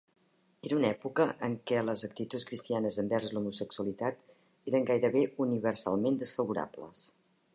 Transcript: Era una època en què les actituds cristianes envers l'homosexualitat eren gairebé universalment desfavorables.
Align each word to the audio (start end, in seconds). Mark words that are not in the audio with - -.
Era 0.67 0.77
una 0.77 0.87
època 0.93 1.25
en 1.47 1.57
què 1.71 1.81
les 1.89 2.05
actituds 2.07 2.47
cristianes 2.51 2.97
envers 3.03 3.29
l'homosexualitat 3.37 4.25
eren 4.71 4.89
gairebé 4.91 5.23
universalment 5.47 6.21
desfavorables. 6.25 7.07